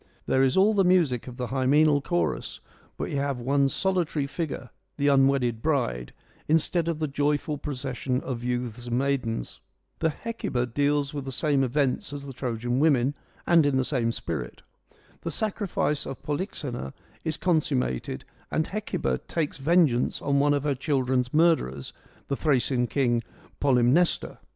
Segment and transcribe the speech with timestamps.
[0.25, 2.59] There is all the music of the hymeneal chorus,
[2.97, 6.11] but we have one solitary figure— the unwedded bride—
[6.47, 9.59] instead of the joyful procession of youths and maidens.
[9.99, 13.13] The Hecuba deals with the same events as the Trojan Women
[13.45, 14.63] and in the same spirit.
[15.21, 16.93] The sacrifice of Polyxena
[17.23, 21.93] is consummated and Hecuba takes vengeance on one of her children's murderers,
[22.27, 23.21] the Thracian king
[23.59, 24.39] Polymnestor.